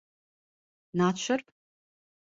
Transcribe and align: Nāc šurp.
Nāc 1.03 1.23
šurp. 1.27 1.57